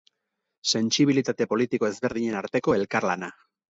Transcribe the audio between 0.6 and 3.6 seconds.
Sentsibilitate politiko ezberdinen arteko elkarlana.